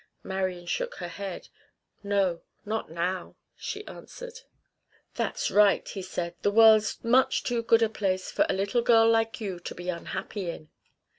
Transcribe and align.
Marian 0.23 0.65
shook 0.65 0.95
her 0.95 1.07
head. 1.09 1.49
"No, 2.01 2.41
not 2.65 2.89
now," 2.89 3.35
she 3.55 3.85
answered. 3.85 4.39
"That's 5.13 5.51
right," 5.51 5.87
he 5.87 6.01
said. 6.01 6.33
"The 6.41 6.49
world's 6.49 6.97
much 7.03 7.43
too 7.43 7.61
good 7.61 7.83
a 7.83 7.89
place 7.89 8.31
for 8.31 8.47
a 8.49 8.53
little 8.55 8.81
girl 8.81 9.07
like 9.07 9.39
you 9.39 9.59
to 9.59 9.75
be 9.75 9.89
unhappy 9.89 10.49
in." 10.49 10.69